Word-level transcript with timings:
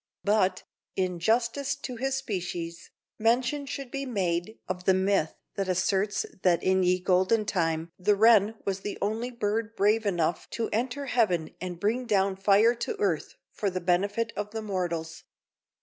But, 0.23 0.63
in 0.95 1.19
justice 1.19 1.75
to 1.75 1.95
his 1.95 2.15
species, 2.15 2.89
mention 3.19 3.67
should 3.67 3.91
be 3.91 4.03
made 4.03 4.57
of 4.67 4.85
the 4.85 4.95
myth 4.95 5.35
that 5.53 5.69
asserts 5.69 6.25
that 6.41 6.63
in 6.63 6.81
ye 6.81 6.99
golden 6.99 7.45
time 7.45 7.91
the 7.99 8.15
wren 8.15 8.55
was 8.65 8.79
the 8.79 8.97
only 8.99 9.29
bird 9.29 9.75
brave 9.75 10.07
enough 10.07 10.49
to 10.57 10.69
enter 10.73 11.05
heaven 11.05 11.53
and 11.61 11.79
bring 11.79 12.07
down 12.07 12.35
fire 12.35 12.73
to 12.73 12.95
earth 12.99 13.35
for 13.51 13.69
the 13.69 13.79
benefit 13.79 14.33
of 14.35 14.49
the 14.49 14.63
mortals. 14.63 15.23